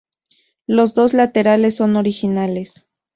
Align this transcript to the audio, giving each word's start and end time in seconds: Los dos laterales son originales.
Los 0.65 0.95
dos 0.95 1.13
laterales 1.13 1.75
son 1.75 1.95
originales. 1.95 2.87